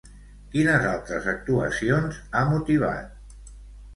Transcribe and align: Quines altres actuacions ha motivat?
Quines 0.53 0.85
altres 0.91 1.27
actuacions 1.33 2.17
ha 2.39 2.43
motivat? 2.53 3.55